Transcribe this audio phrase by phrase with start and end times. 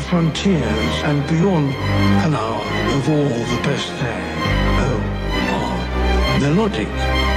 [0.00, 1.74] Frontiers and Beyond
[2.24, 2.62] an hour
[2.96, 4.34] of all the best there.
[4.80, 5.00] Oh,
[5.54, 6.88] oh, melodic,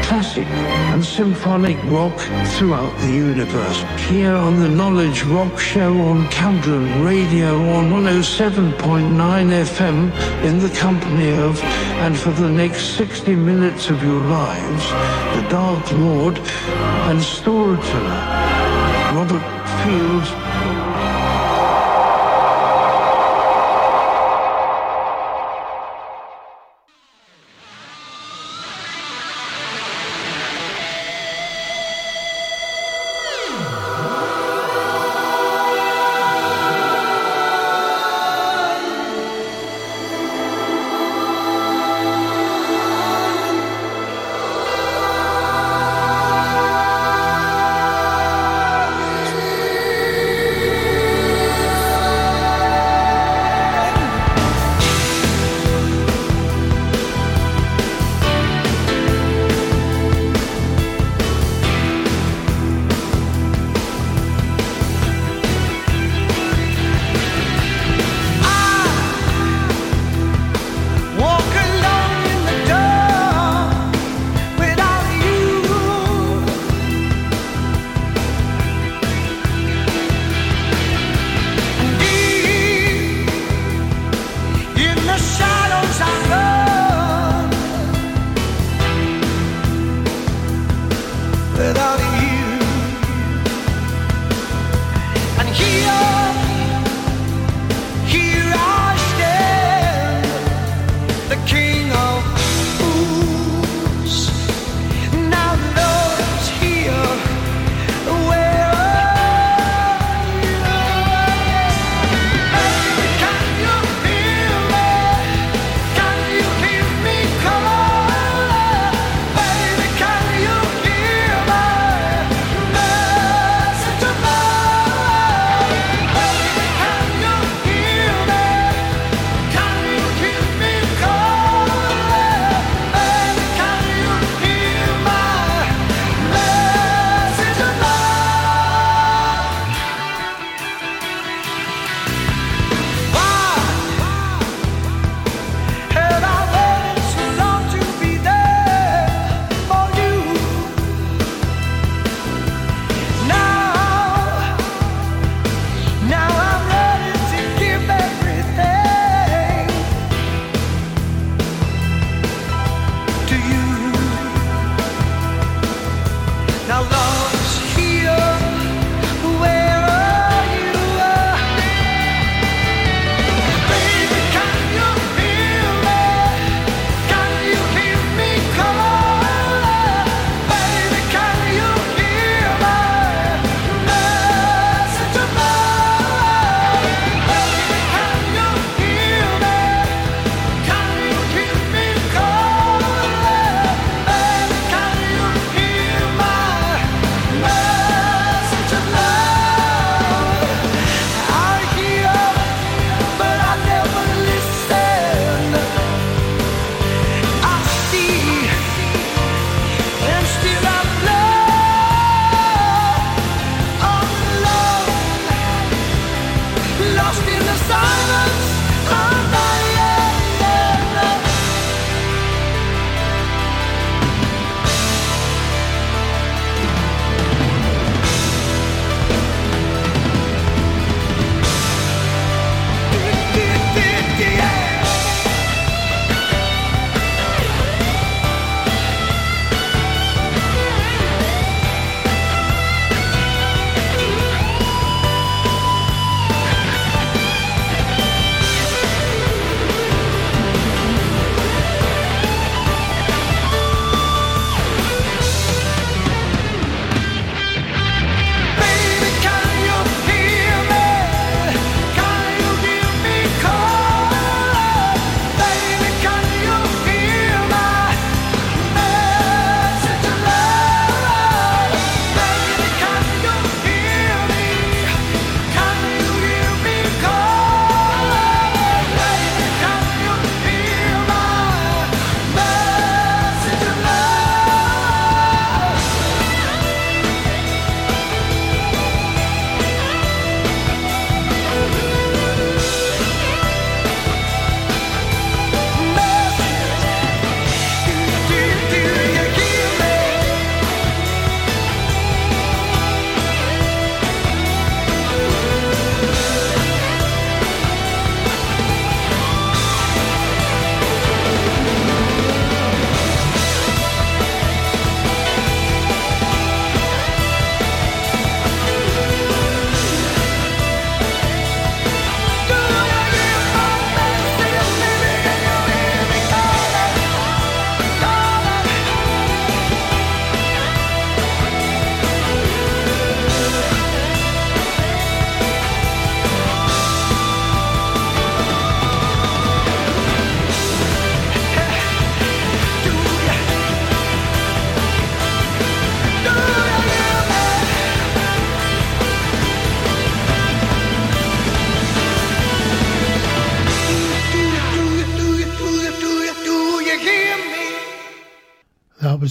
[0.03, 0.47] classic
[0.91, 2.17] and symphonic rock
[2.53, 3.83] throughout the universe.
[4.09, 10.11] Here on the Knowledge Rock Show on Camglen Radio on 107.9 FM
[10.43, 11.61] in the company of,
[12.03, 14.85] and for the next 60 minutes of your lives,
[15.35, 16.37] the Dark Lord
[17.09, 18.21] and storyteller,
[19.15, 19.43] Robert
[19.83, 20.50] Fields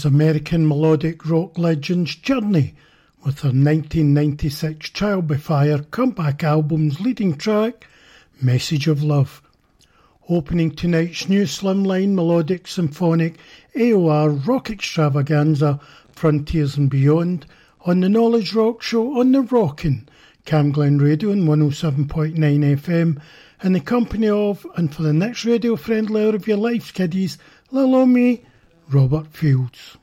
[0.00, 2.74] was American melodic rock legends Journey
[3.22, 7.86] with their 1996 Trial by Fire comeback album's leading track,
[8.40, 9.42] Message of Love.
[10.26, 13.36] Opening tonight's new slimline melodic symphonic
[13.76, 15.78] AOR rock extravaganza,
[16.12, 17.44] Frontiers and Beyond,
[17.82, 20.08] on the Knowledge Rock Show on the Rockin',
[20.46, 23.20] Camglen Radio on 107.9 FM,
[23.62, 27.36] in the company of, and for the next radio friendly hour of your life, kiddies,
[27.70, 28.46] little me,
[28.92, 29.99] Robert Fields.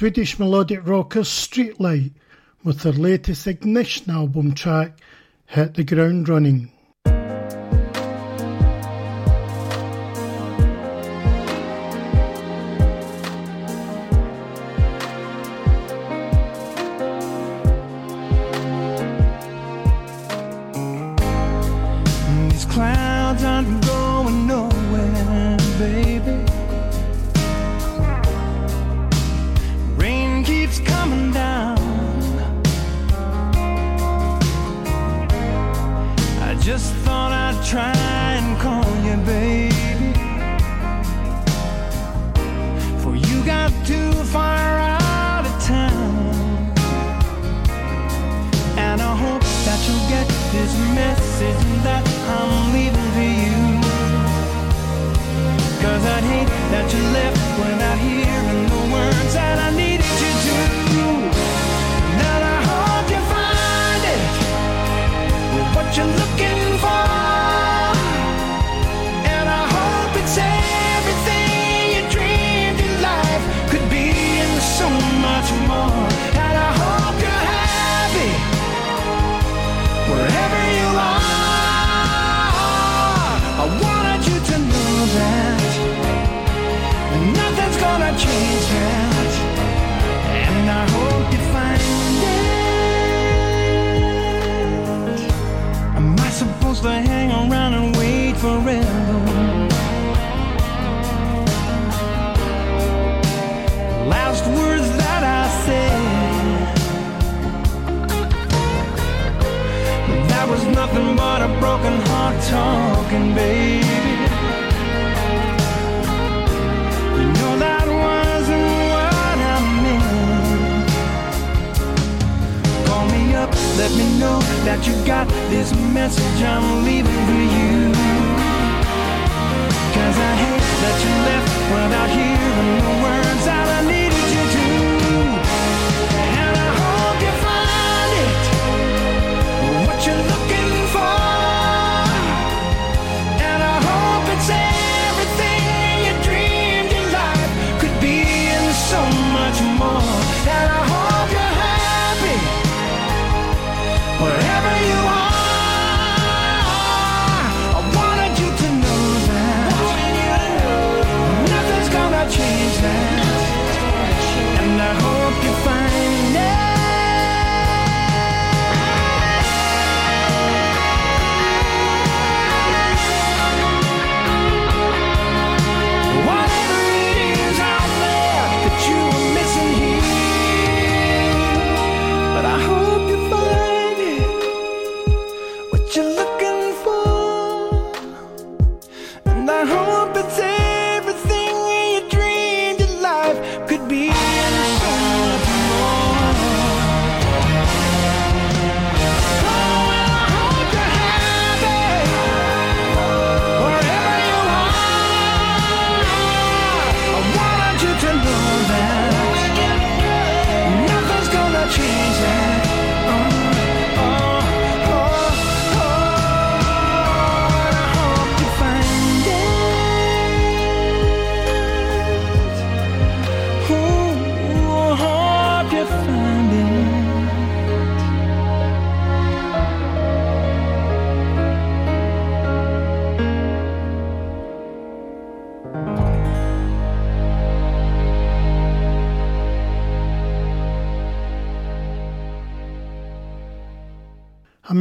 [0.00, 2.12] Swedish melodic rockers Streetlight
[2.64, 4.98] with their latest Ignition album track
[5.44, 6.72] Hit the Ground Running.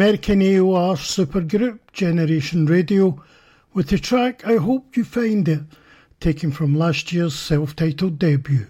[0.09, 3.23] American AOR supergroup Generation Radio
[3.75, 5.61] with the track I Hope You Find It,
[6.19, 8.65] taken from last year's self titled debut.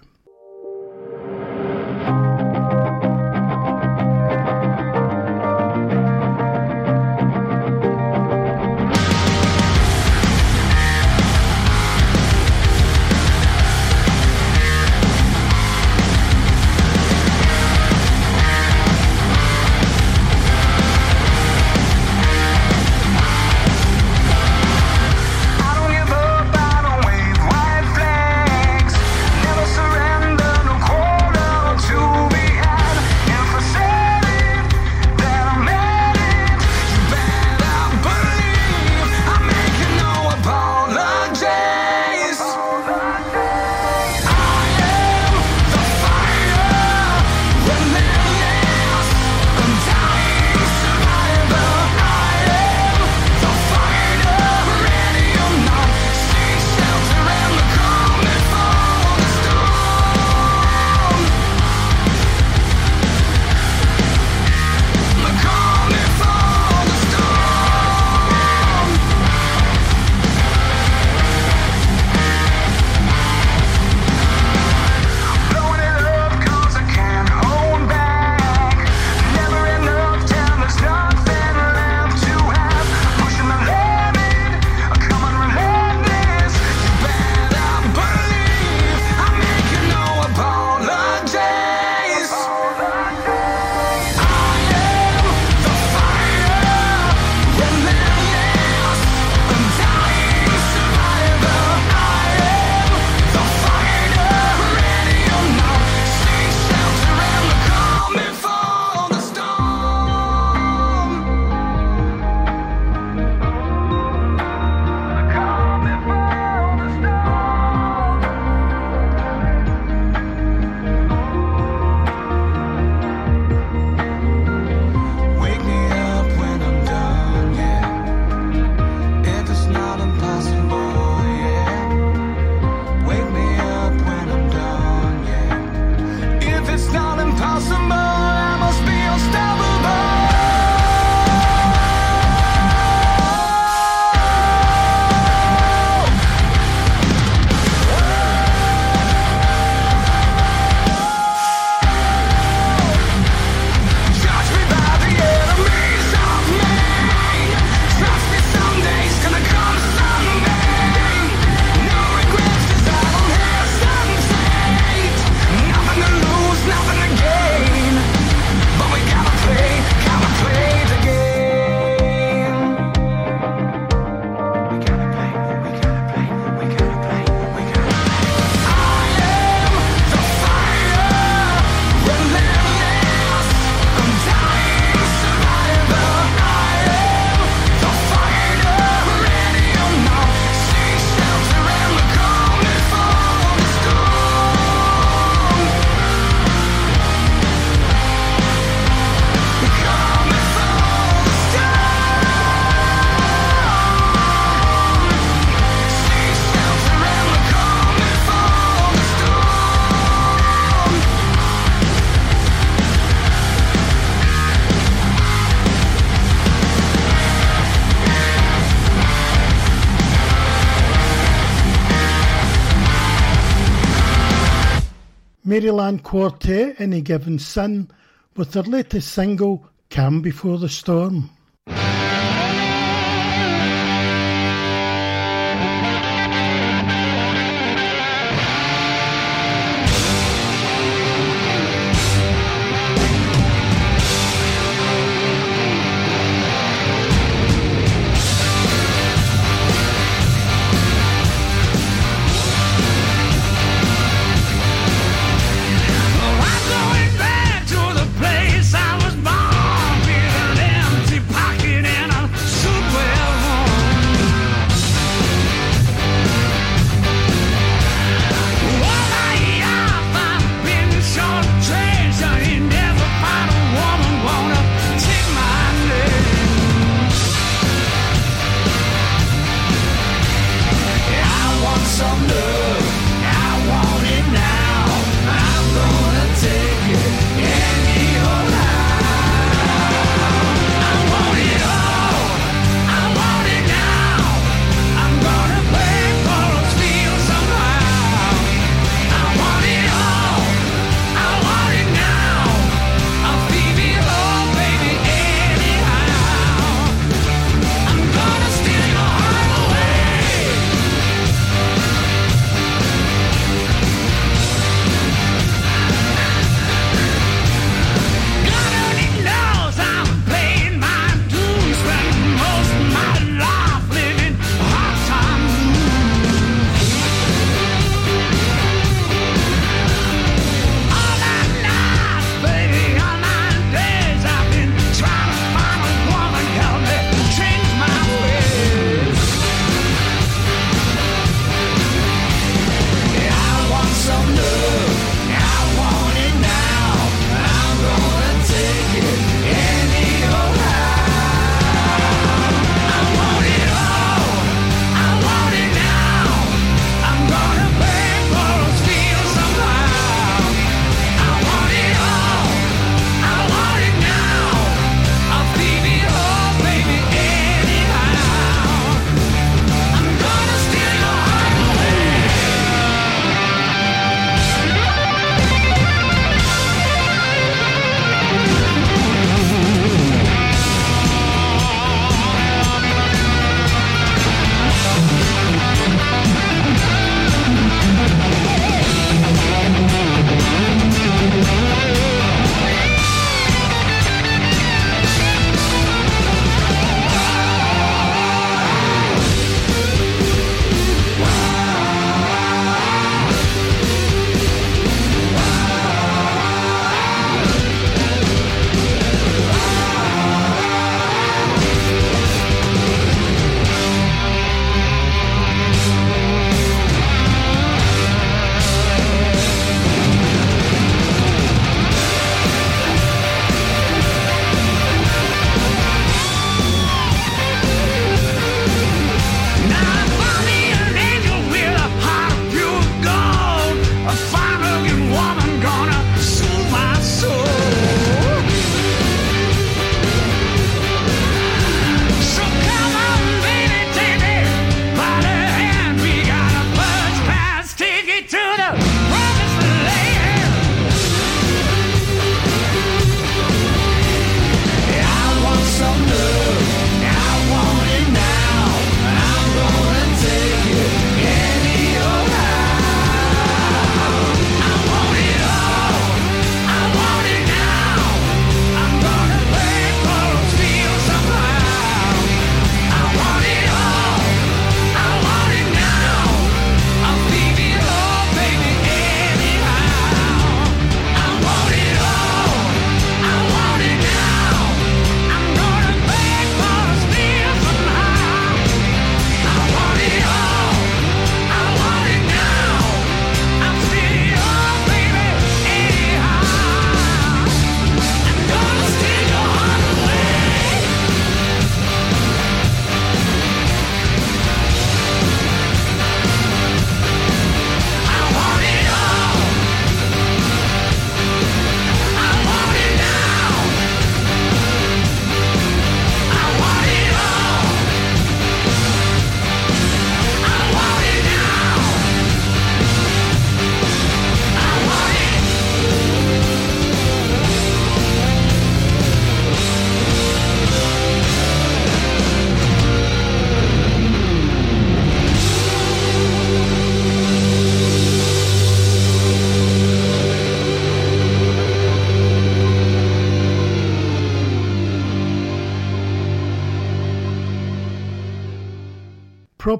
[225.89, 227.89] Maryland Quartet, Any Given Sin,
[228.35, 231.31] with their latest single, Calm Before the Storm.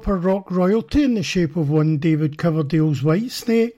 [0.00, 3.76] Proper rock royalty in the shape of one David Coverdale's Whitesnake,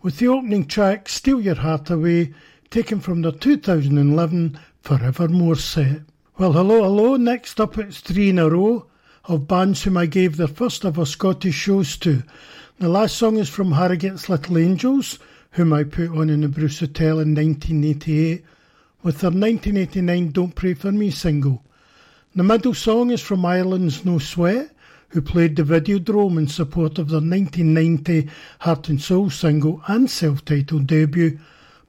[0.00, 2.32] with the opening track Steal Your Heart Away,
[2.70, 6.02] taken from their 2011 Forevermore set.
[6.38, 7.16] Well, hello, hello.
[7.16, 8.86] Next up, it's three in a row
[9.24, 12.22] of bands whom I gave their first ever Scottish shows to.
[12.78, 15.18] The last song is from Harrogate's Little Angels,
[15.50, 18.44] whom I put on in the Bruce Hotel in 1988,
[19.02, 21.64] with their 1989 Don't Pray For Me single.
[22.36, 24.70] The middle song is from Ireland's No Sweat,
[25.08, 28.28] who played the Videodrome in support of their 1990
[28.60, 31.38] Heart and Soul single and self-titled debut.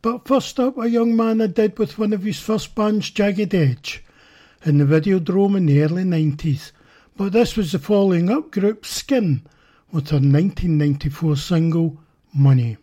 [0.01, 3.53] But first up, a young man I did with one of his first bands, Jagged
[3.53, 4.03] Edge,
[4.63, 6.71] in the Videodrome in the early 90s.
[7.15, 9.41] But this was the following up group Skin
[9.91, 11.97] with their 1994 single
[12.33, 12.77] Money.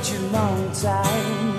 [0.00, 1.54] Such a long time.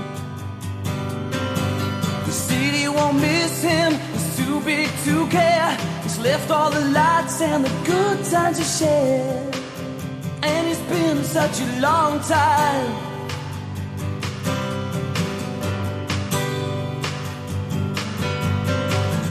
[2.25, 3.91] The city won't miss him.
[4.13, 5.77] He's too big to care.
[6.03, 9.51] He's left all the lights and the good times to share.
[10.41, 12.91] And it's been such a long time.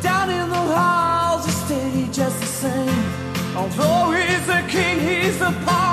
[0.03, 3.05] Down in the halls, he stayed just the same.
[3.57, 5.88] Although he's the king, he's the pawn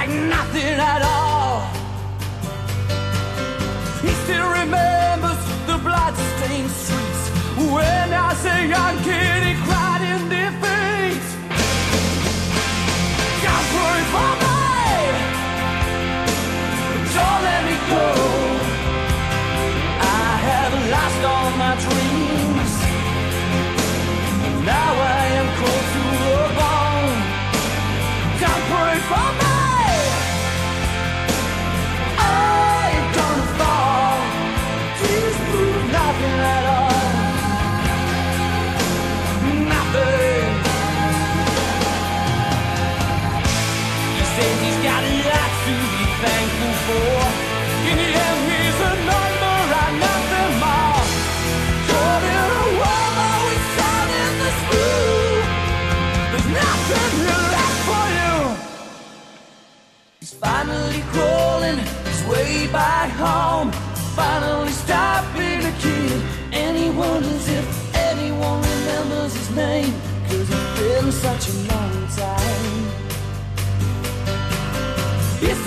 [0.00, 1.60] like nothing at all.
[4.00, 7.24] He still remembers the blood-stained streets
[7.72, 9.49] when as a young kid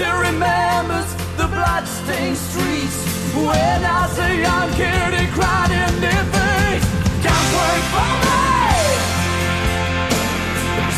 [0.03, 2.97] still remembers the bloodstained streets
[3.35, 6.81] when as a young kid he cried in defeat.
[7.25, 8.41] Don't wait for me.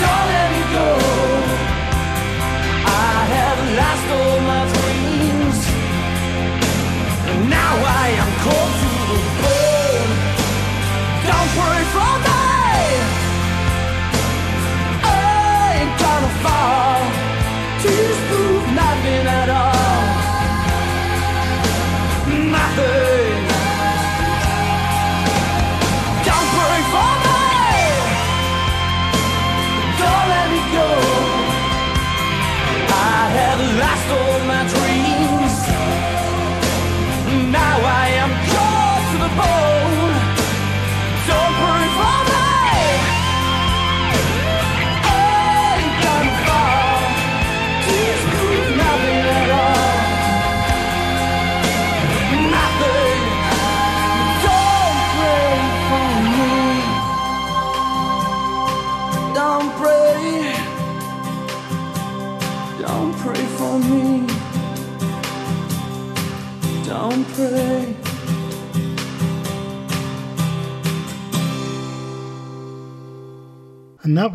[0.02, 0.90] Don't let me go.
[3.06, 5.60] I have lost all my dreams.
[7.30, 10.14] And now I am cold to the bone.
[11.30, 12.25] Don't pray for me.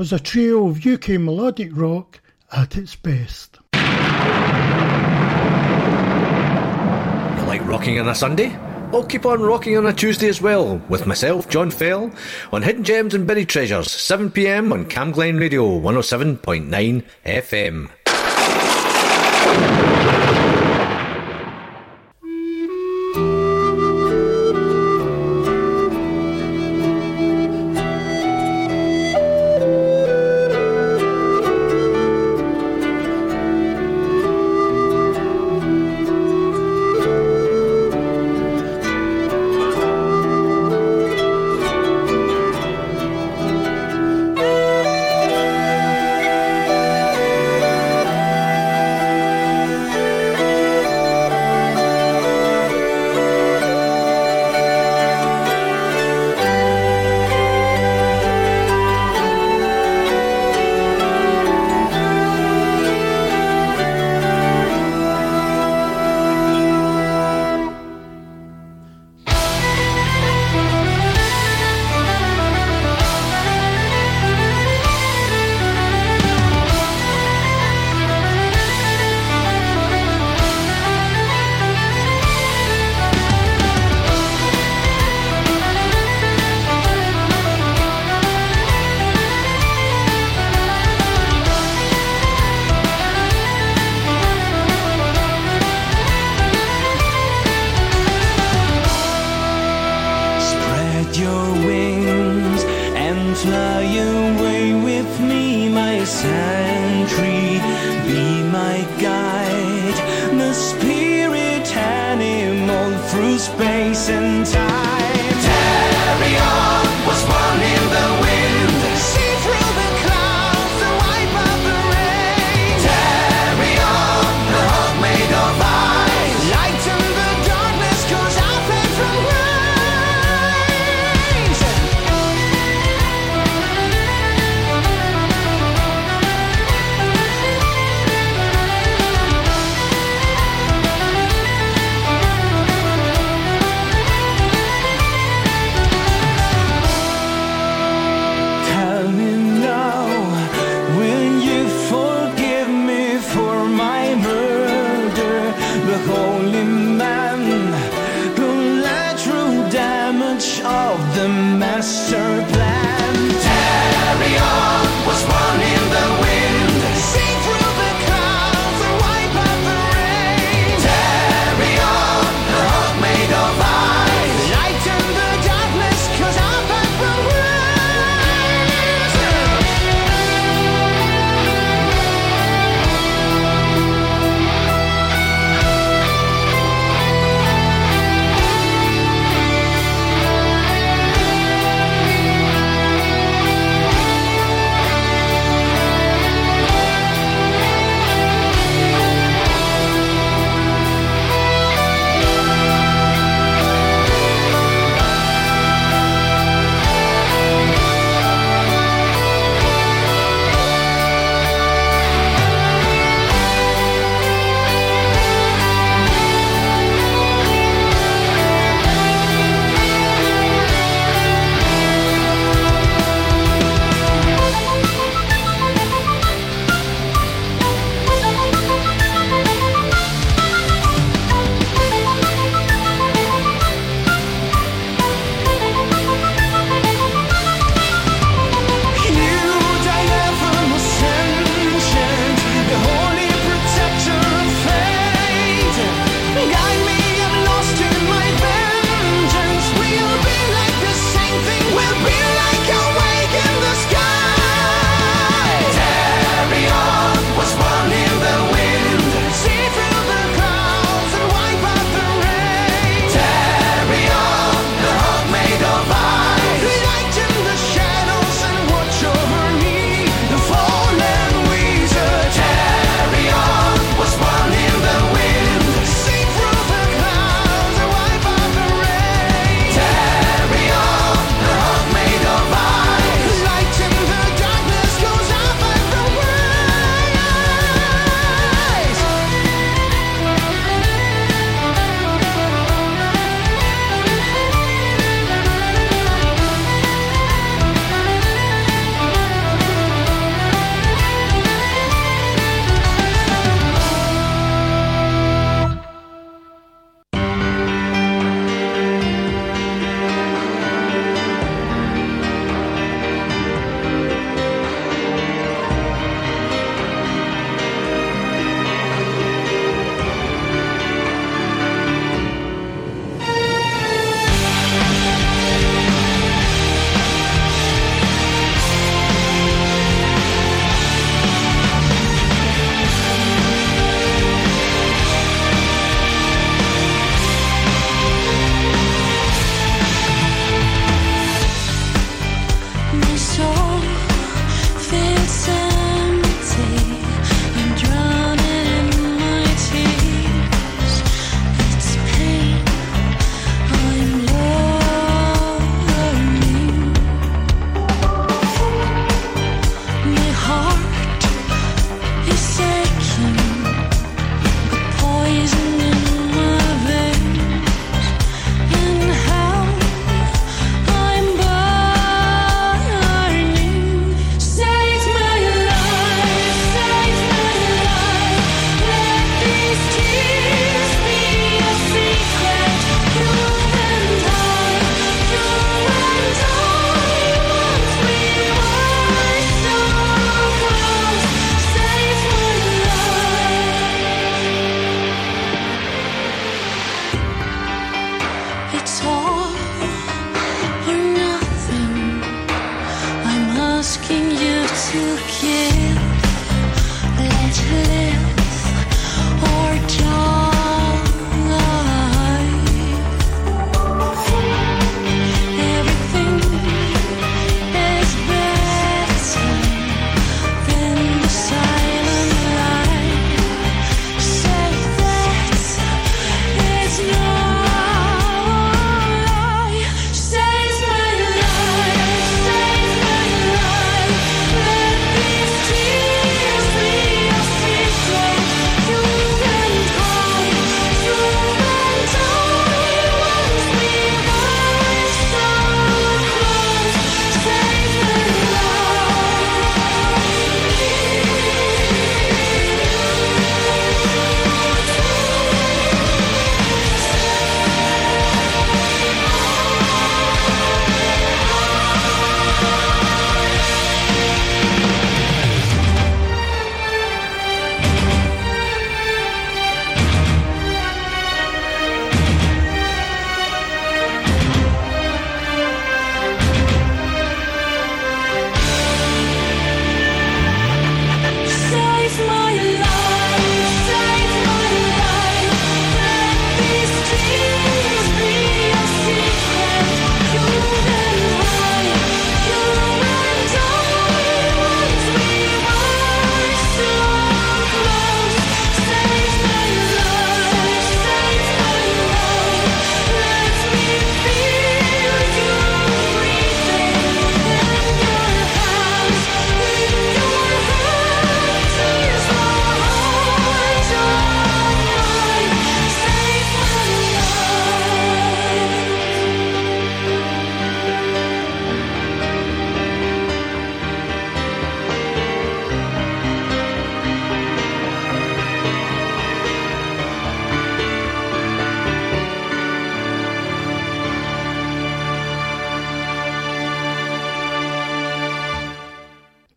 [0.01, 2.23] Was a trio of UK melodic rock
[2.53, 3.59] at its best.
[3.75, 3.81] You
[7.47, 8.57] like rocking on a Sunday?
[8.95, 12.11] I'll keep on rocking on a Tuesday as well, with myself, John Fell,
[12.51, 17.91] on Hidden Gems and Buried Treasures, 7pm on Camglen Radio 107.9 FM.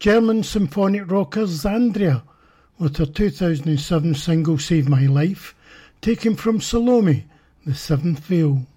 [0.03, 2.23] German symphonic rocker Xandria
[2.77, 5.55] with her 2007 single Save My Life,
[6.01, 7.23] taken from Salome,
[7.65, 8.67] The Seventh Veil.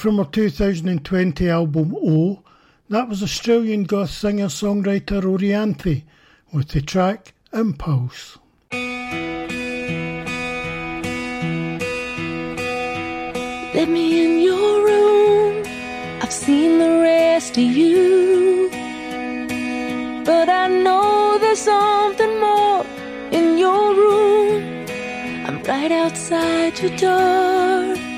[0.00, 2.42] From her 2020 album O.
[2.88, 6.04] That was Australian goth singer songwriter Orianthi
[6.54, 8.38] with the track Impulse.
[13.74, 15.64] Let me in your room.
[16.22, 18.70] I've seen the rest of you.
[20.24, 22.86] But I know there's something more
[23.32, 24.86] in your room.
[25.46, 28.09] I'm right outside your door.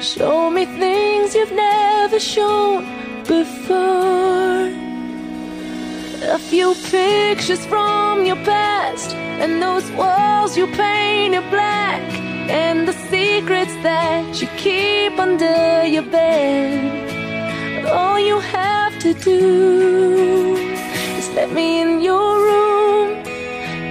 [0.00, 2.84] Show me things you've never shown
[3.24, 4.70] before.
[6.22, 12.00] A few pictures from your past, and those walls you painted black,
[12.48, 17.86] and the secrets that you keep under your bed.
[17.88, 20.54] All you have to do
[21.18, 23.24] is let me in your room.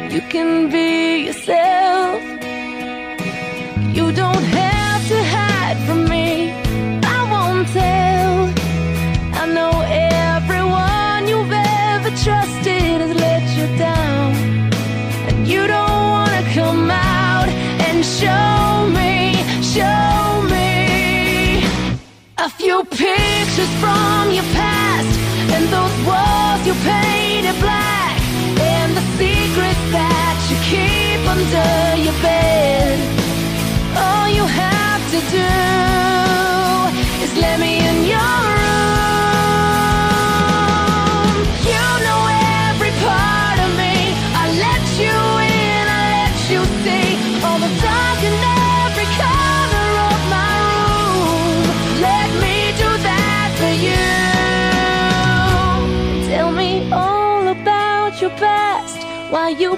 [0.09, 2.26] You can be yourself.
[31.47, 32.99] Under your bed.
[33.95, 35.47] All you have to do
[37.23, 38.97] is let me in your room.
[41.71, 42.21] You know
[42.67, 43.95] every part of me.
[44.41, 45.17] I let you
[45.55, 47.07] in, I let you see
[47.45, 48.35] all the dark in
[48.83, 51.63] every corner of my room.
[52.01, 54.07] Let me do that for you.
[56.27, 58.99] Tell me all about your past.
[59.29, 59.76] Why you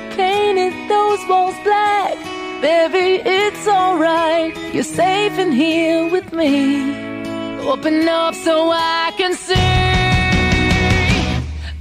[3.99, 4.57] alright.
[4.73, 6.91] You're safe in here with me.
[7.67, 9.53] Open up so I can see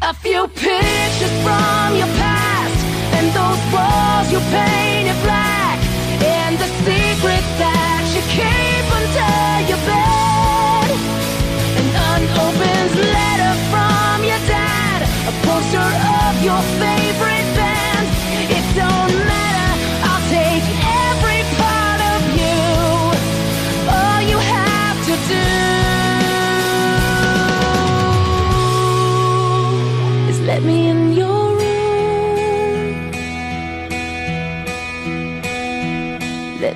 [0.02, 2.78] a few pictures from your past
[3.16, 5.78] and those walls you painted black
[6.38, 9.38] and the secrets that you keep under
[9.70, 10.88] your bed.
[11.80, 14.98] An unopened letter from your dad,
[15.30, 16.07] a poster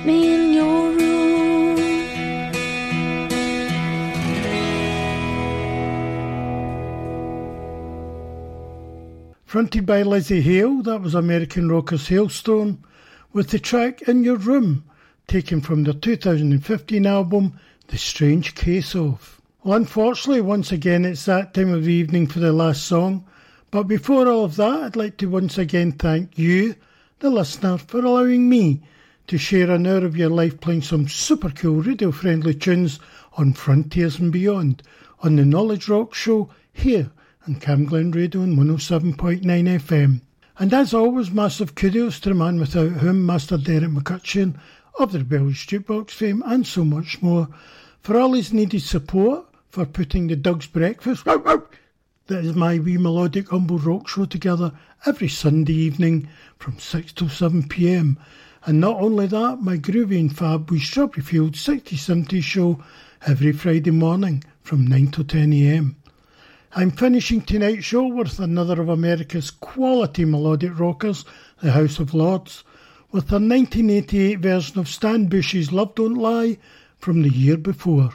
[0.05, 1.77] Me in your room.
[9.45, 12.79] Fronted by Lzzy Hale, that was American rockers Halestorm,
[13.31, 14.83] with the track In Your Room,
[15.27, 19.39] taken from their 2015 album The Strange Case of.
[19.63, 23.25] Well, unfortunately, once again, it's that time of the evening for the last song,
[23.71, 26.75] but before all of that, I'd like to once again thank you,
[27.19, 28.81] the listener, for allowing me
[29.27, 32.99] to share an hour of your life playing some super cool radio friendly tunes
[33.33, 34.83] on Frontiers and Beyond
[35.19, 37.11] on the Knowledge Rock Show here
[37.47, 40.21] on Camglen Radio on 107.9 FM.
[40.59, 44.59] And as always, massive kudos to the man without whom, Master Derek McCutcheon
[44.99, 47.47] of the Rebellious Jukebox fame and so much more,
[48.01, 51.25] for all his needed support for putting the Doug's Breakfast
[52.27, 54.71] that is my wee melodic humble rock show together
[55.05, 58.17] every Sunday evening from 6 till 7 pm.
[58.65, 62.81] And not only that, my groovy and fab wee Strawberry Field 6070 show
[63.27, 65.97] every Friday morning from 9 to 10 am.
[66.73, 71.25] I'm finishing tonight's show with another of America's quality melodic rockers,
[71.61, 72.63] the House of Lords,
[73.11, 76.57] with their 1988 version of Stan Bush's Love Don't Lie
[76.97, 78.13] from the year before.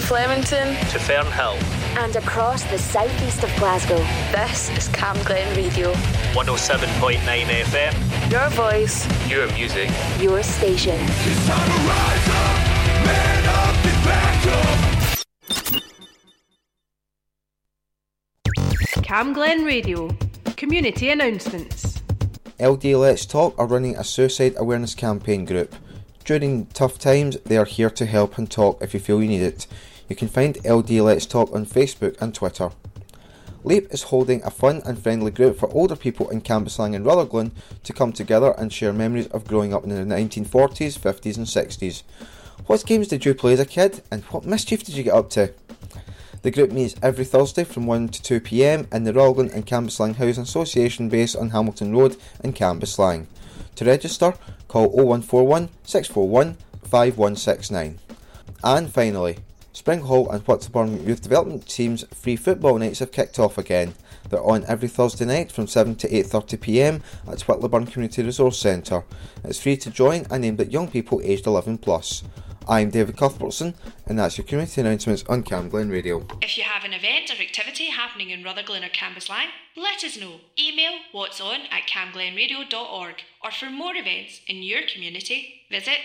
[0.00, 1.62] From Flemington to Fernhill
[1.98, 3.98] and across the southeast of Glasgow.
[4.32, 5.92] This is Camglen Radio
[6.32, 8.30] 107.9 FM.
[8.30, 10.96] Your voice, your music, your station.
[19.02, 20.08] Camglen Radio
[20.56, 22.00] Community Announcements.
[22.58, 25.74] LD Let's Talk are running a suicide awareness campaign group.
[26.24, 29.42] During tough times, they are here to help and talk if you feel you need
[29.42, 29.66] it.
[30.10, 32.72] You can find LD Let's Talk on Facebook and Twitter.
[33.62, 37.52] LEAP is holding a fun and friendly group for older people in Cambuslang and Rutherglen
[37.84, 42.02] to come together and share memories of growing up in the 1940s, 50s, and 60s.
[42.66, 45.30] What games did you play as a kid, and what mischief did you get up
[45.30, 45.54] to?
[46.42, 50.16] The group meets every Thursday from 1 to 2 pm in the Rutherglen and Cambuslang
[50.16, 53.26] Housing Association base on Hamilton Road in Cambuslang.
[53.76, 54.34] To register,
[54.66, 58.00] call 0141 641 5169.
[58.64, 59.36] And finally,
[59.80, 63.94] Springhall and Whitlawburn Youth Development Team's free football nights have kicked off again.
[64.28, 69.04] They're on every Thursday night from 7 to 8.30pm at Whitlawburn Community Resource Centre.
[69.42, 72.22] It's free to join and aimed at young people aged 11 plus.
[72.68, 73.74] I'm David Cuthbertson,
[74.06, 76.26] and that's your community announcements on Camglen Radio.
[76.42, 80.40] If you have an event or activity happening in Rutherglen or Cambuslang, let us know.
[80.58, 85.96] Email what's on at camglenradio.org or for more events in your community, visit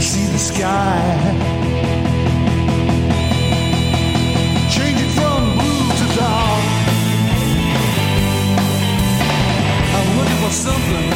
[0.00, 0.96] I see the sky.
[4.70, 6.64] Changing from blue to dark.
[9.96, 11.08] I'm looking for something.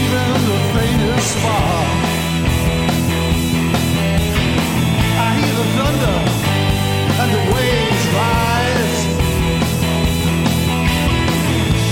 [0.00, 1.88] Even the faintest spark.
[5.20, 6.18] I hear the thunder
[7.20, 9.02] and the waves rise.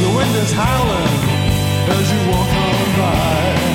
[0.00, 1.31] The wind is howling.
[1.92, 3.71] 'Cause you walk on by.